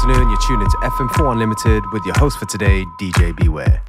afternoon. 0.00 0.30
You're 0.30 0.38
tuned 0.38 0.62
into 0.62 0.76
FM4 0.78 1.32
Unlimited 1.32 1.82
with 1.92 2.04
your 2.06 2.14
host 2.18 2.38
for 2.38 2.46
today, 2.46 2.84
DJ 3.00 3.36
Beware. 3.36 3.82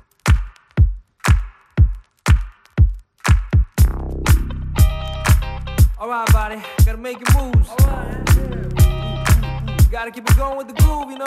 All 5.98 6.10
right, 6.10 6.32
buddy, 6.34 6.62
gotta 6.86 6.98
make 6.98 7.18
your 7.20 7.44
moves. 7.44 7.70
All 7.70 7.78
right. 7.88 8.24
Yeah. 8.36 9.78
You 9.78 9.88
gotta 9.90 10.12
keep 10.12 10.30
it 10.30 10.36
going 10.36 10.58
with 10.58 10.68
the 10.68 10.74
groove, 10.74 11.12
you 11.12 11.18
know. 11.18 11.26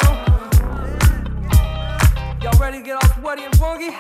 Y'all 2.43 2.59
ready 2.59 2.79
to 2.79 2.85
get 2.85 2.97
all 2.97 3.09
sweaty 3.21 3.45
and 3.45 3.57
funky? 3.57 3.89
All 3.89 3.95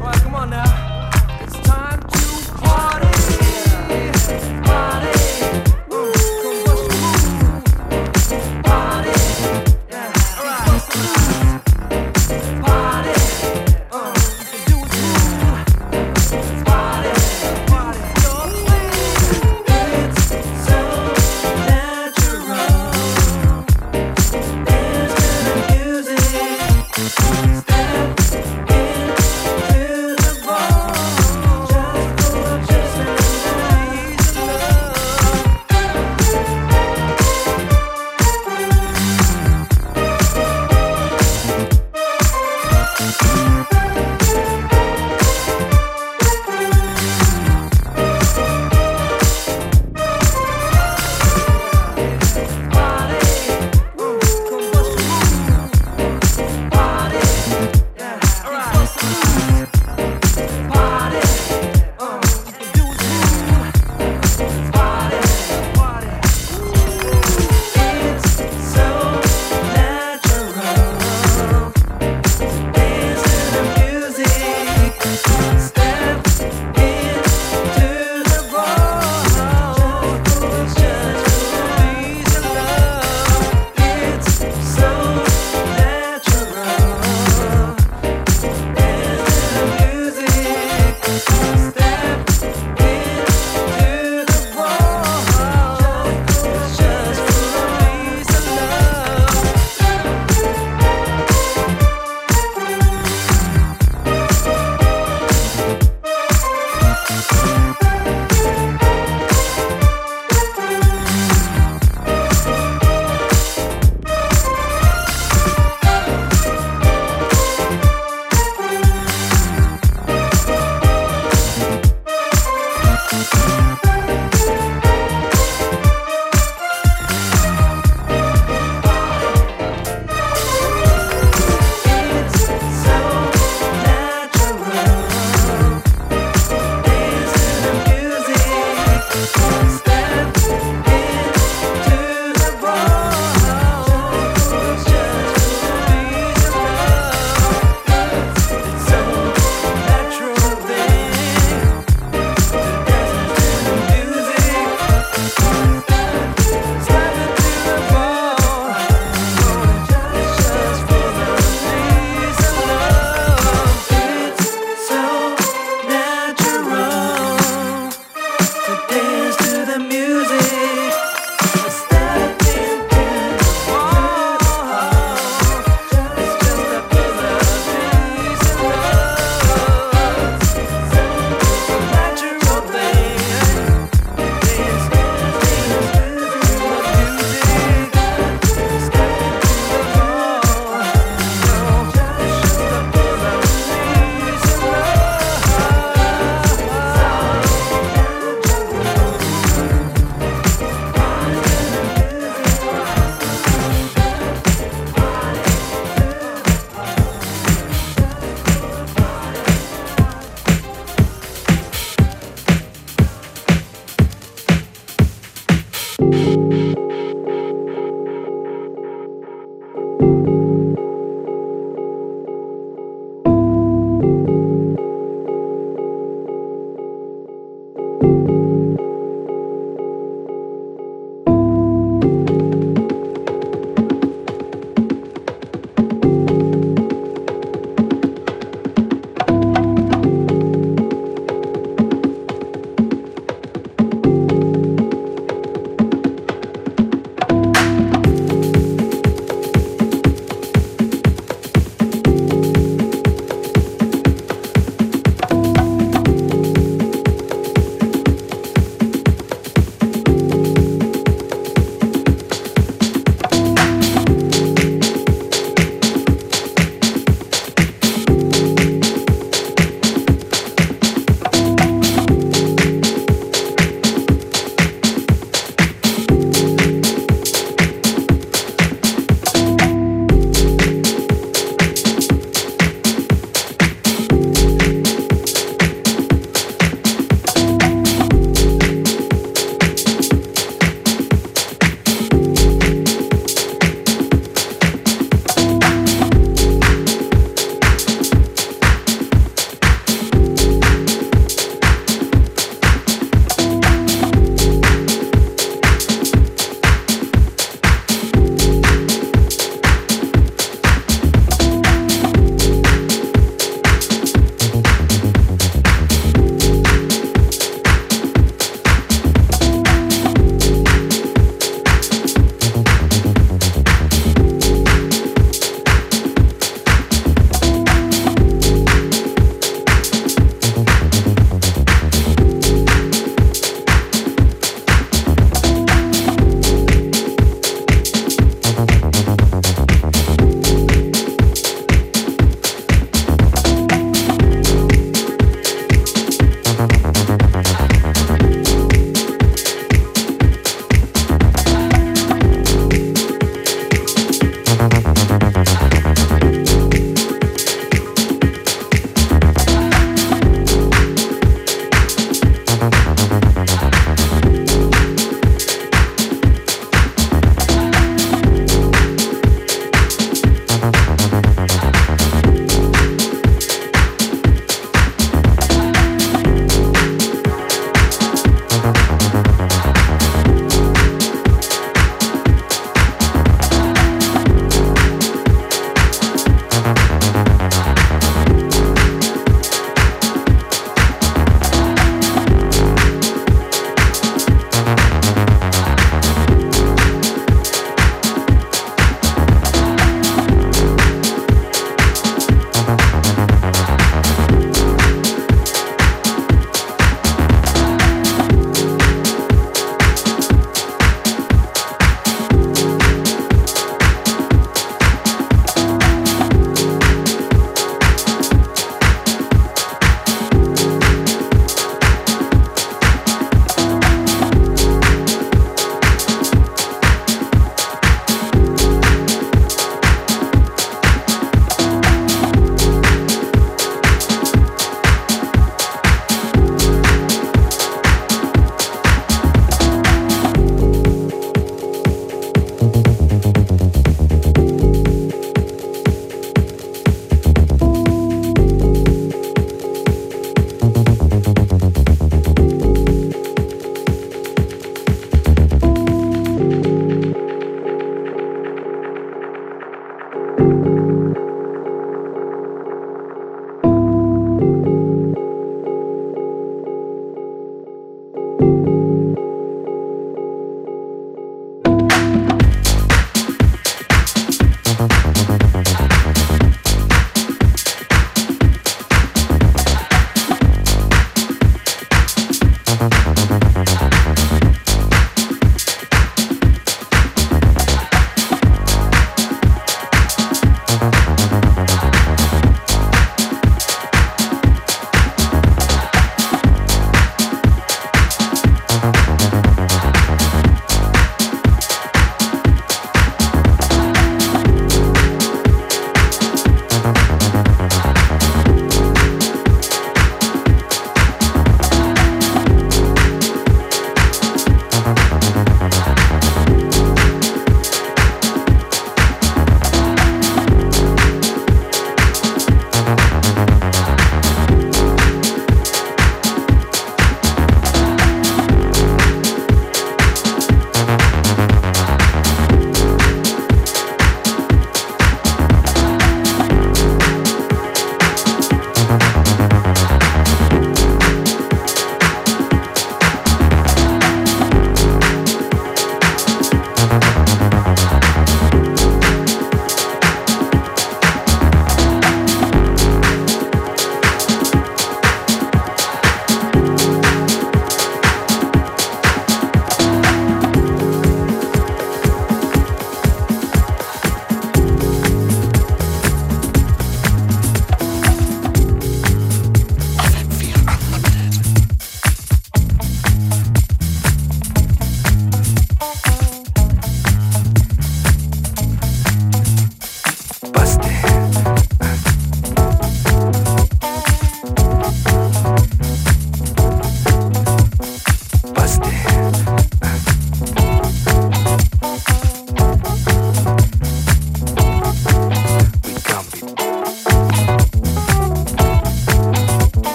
right, 0.00 0.20
come 0.22 0.34
on 0.34 0.50
now. 0.50 1.10
It's 1.40 1.58
time 1.60 2.00
to 2.00 2.52
party. 2.60 3.06
Party. 4.64 5.25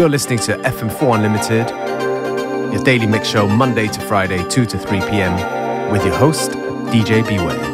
You're 0.00 0.08
listening 0.08 0.38
to 0.38 0.56
FM4 0.56 1.16
Unlimited, 1.16 2.72
your 2.72 2.82
daily 2.82 3.06
mix 3.06 3.28
show 3.28 3.46
Monday 3.46 3.86
to 3.86 4.00
Friday, 4.00 4.42
2 4.48 4.64
to 4.64 4.78
3 4.78 5.00
p.m., 5.10 5.92
with 5.92 6.02
your 6.06 6.14
host, 6.14 6.52
DJ 6.88 7.22
Beware. 7.28 7.69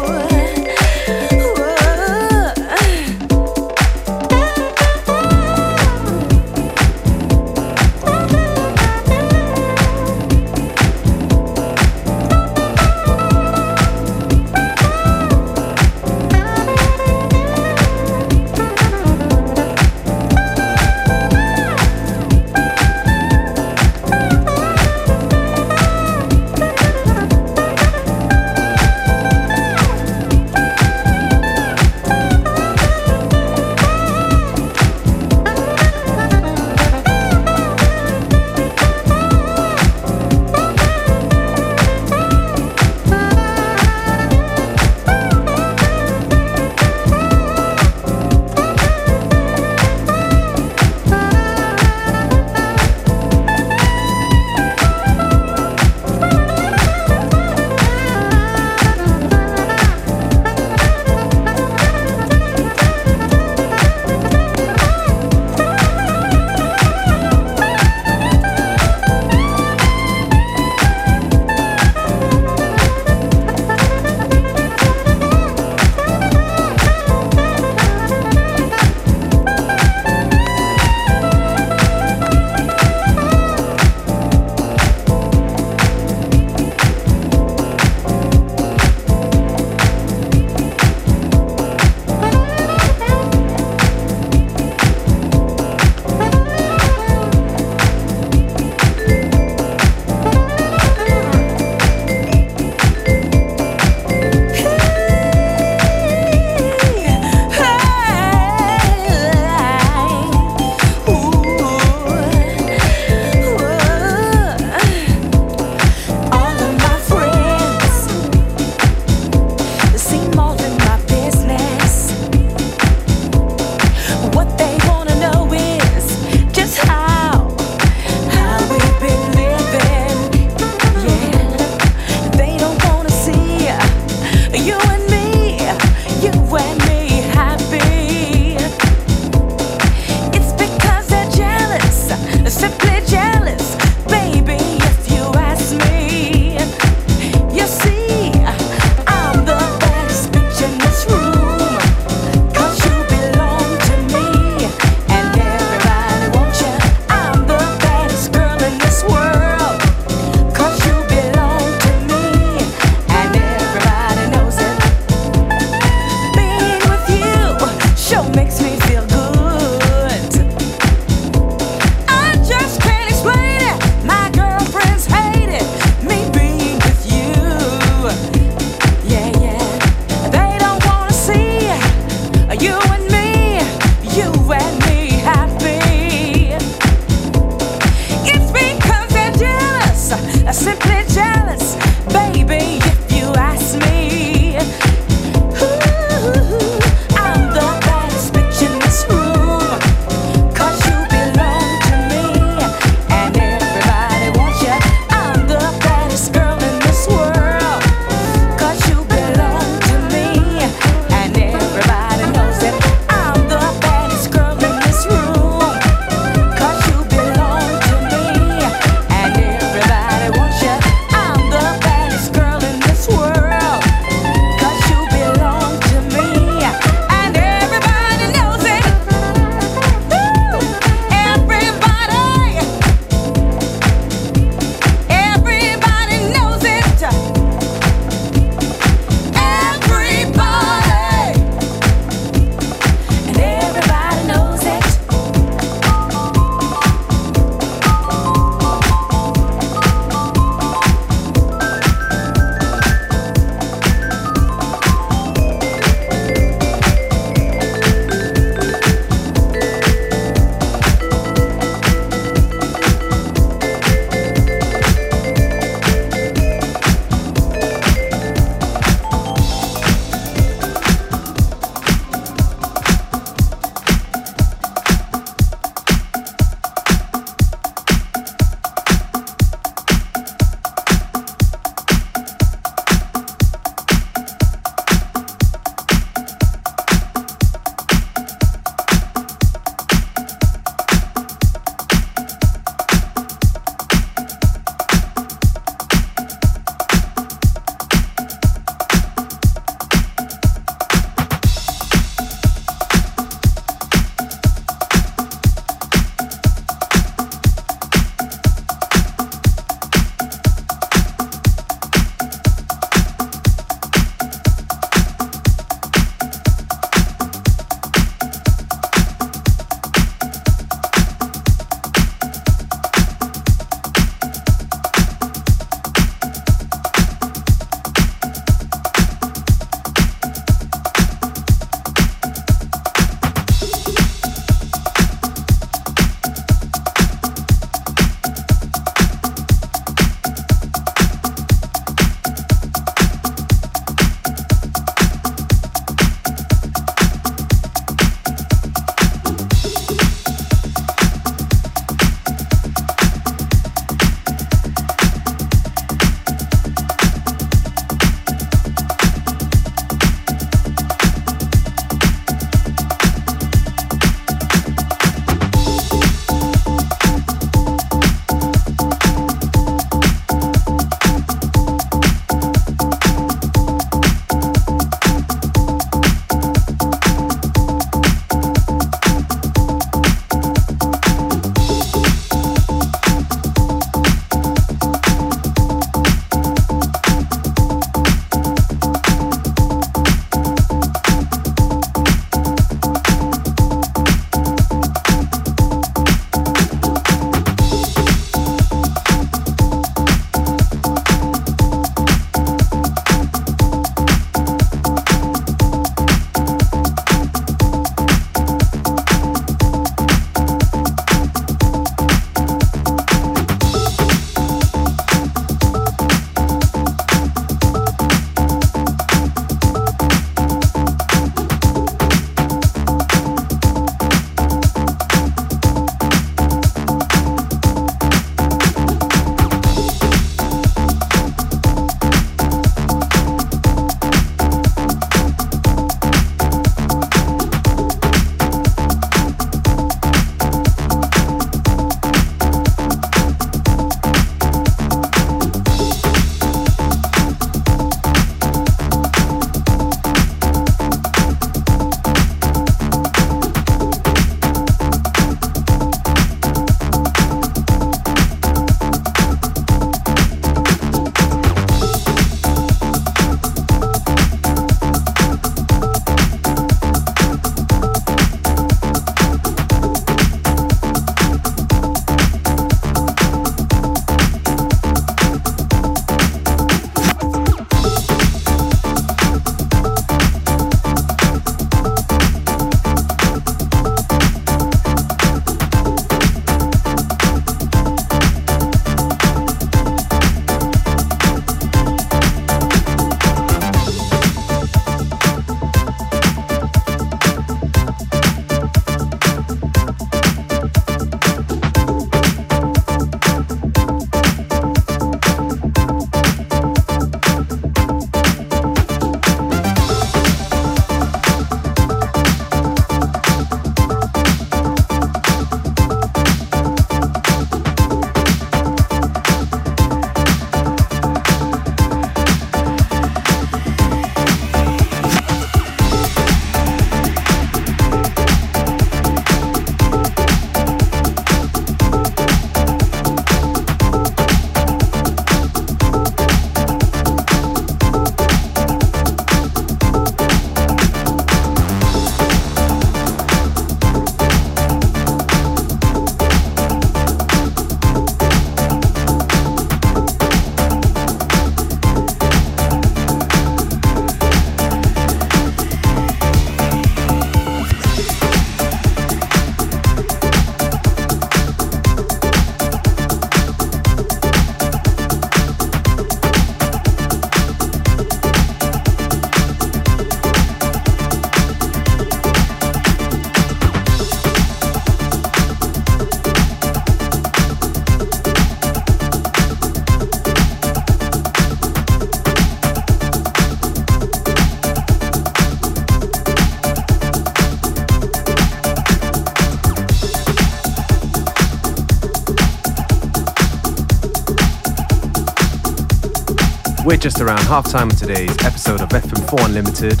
We're 596.90 596.96
just 596.96 597.20
around 597.20 597.42
half 597.42 597.70
time 597.70 597.88
of 597.88 597.96
today's 597.96 598.36
episode 598.44 598.80
of 598.80 598.88
FM4 598.88 599.46
Unlimited. 599.46 600.00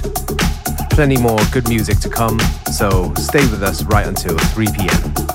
Plenty 0.90 1.18
more 1.18 1.38
good 1.52 1.68
music 1.68 2.00
to 2.00 2.10
come, 2.10 2.40
so 2.72 3.14
stay 3.14 3.48
with 3.48 3.62
us 3.62 3.84
right 3.84 4.08
until 4.08 4.36
3 4.36 4.66
p.m. 4.76 5.29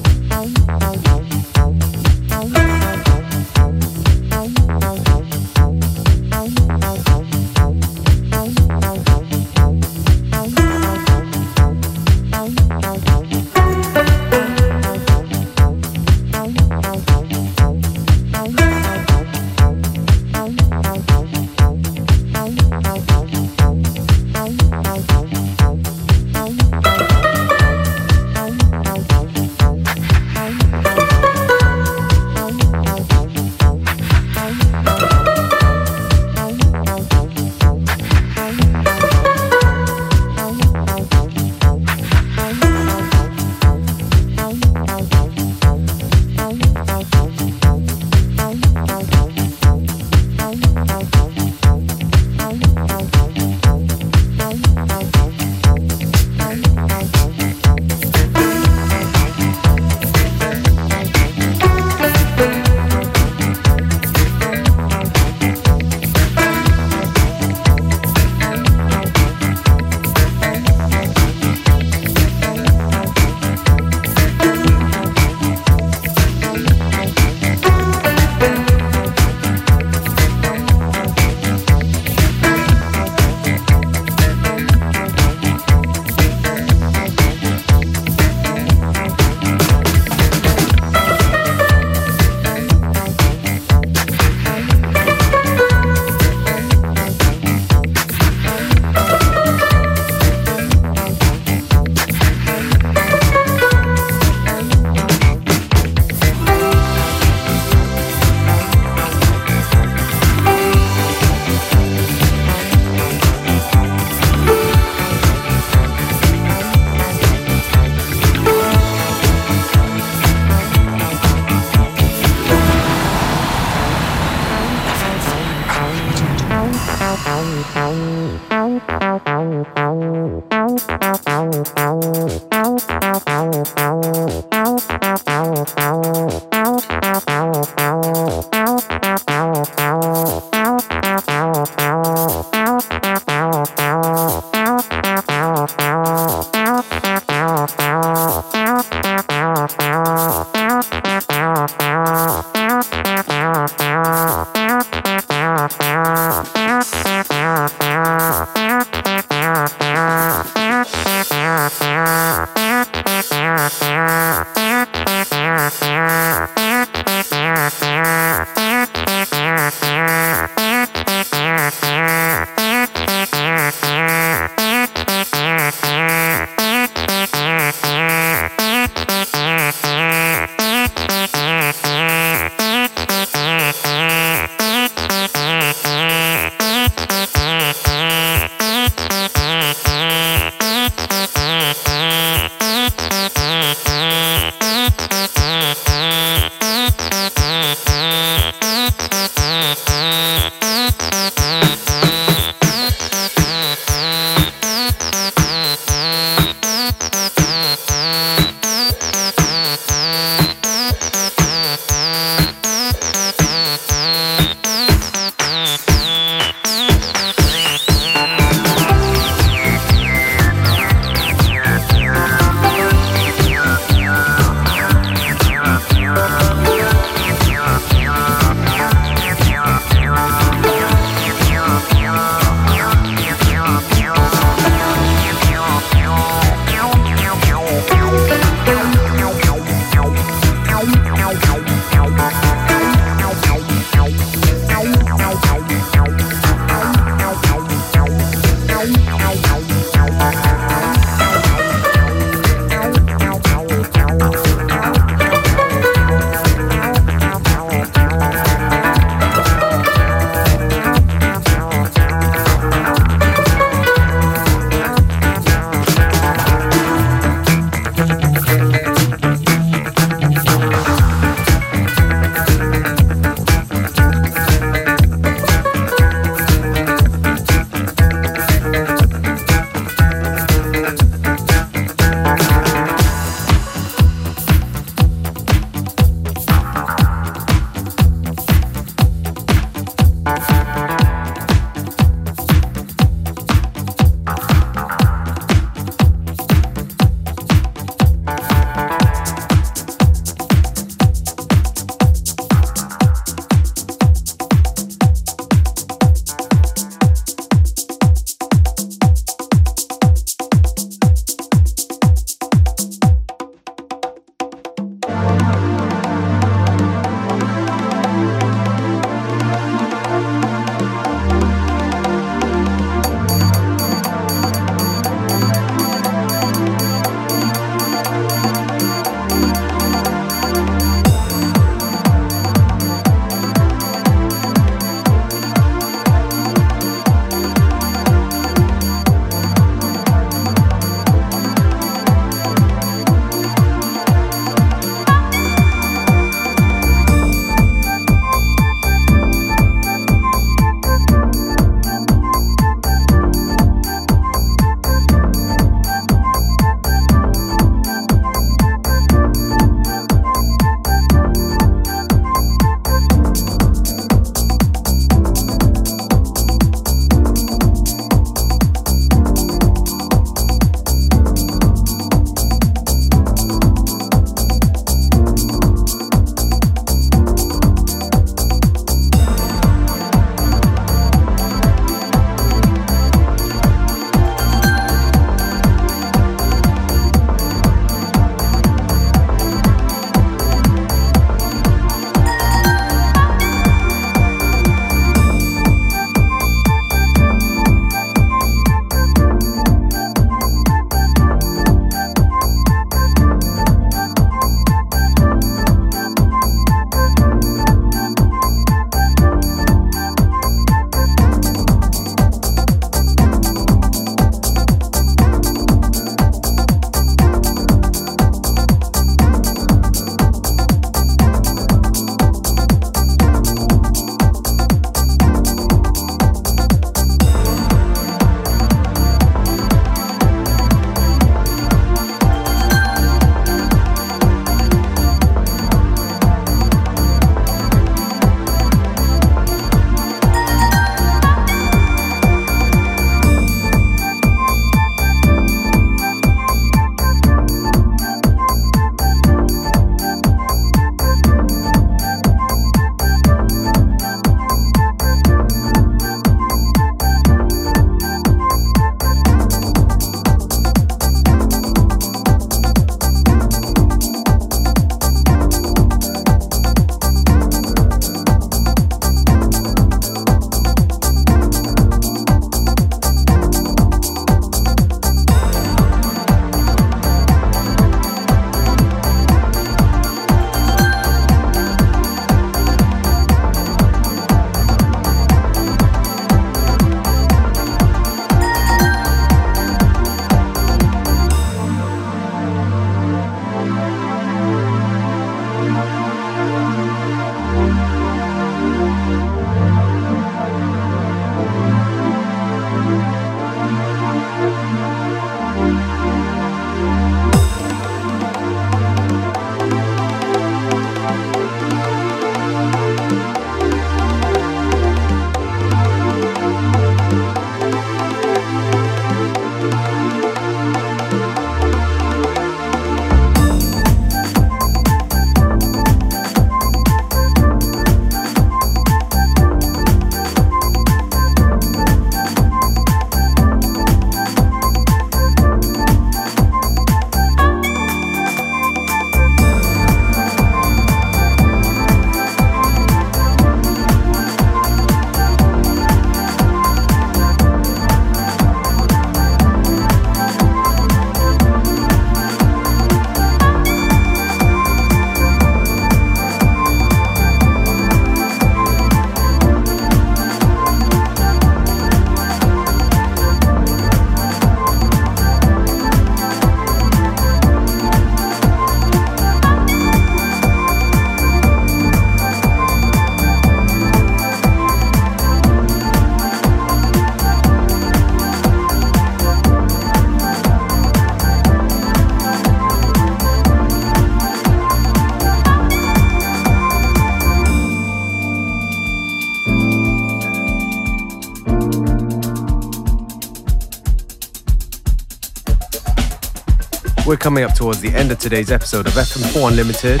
We're 597.10 597.16
coming 597.16 597.42
up 597.42 597.56
towards 597.56 597.80
the 597.80 597.88
end 597.88 598.12
of 598.12 598.20
today's 598.20 598.52
episode 598.52 598.86
of 598.86 598.92
FM4 598.92 599.48
Unlimited. 599.48 600.00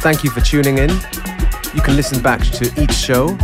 Thank 0.00 0.24
you 0.24 0.30
for 0.30 0.40
tuning 0.40 0.78
in. 0.78 0.88
You 0.88 1.82
can 1.82 1.94
listen 1.94 2.22
back 2.22 2.40
to 2.52 2.72
each 2.82 2.94
show 2.94 3.36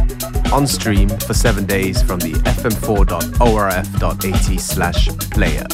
on 0.50 0.66
stream 0.66 1.10
for 1.10 1.34
seven 1.34 1.66
days 1.66 2.00
from 2.00 2.18
the 2.18 2.32
fm4.orf.at 2.32 4.58
slash 4.58 5.08
player. 5.30 5.66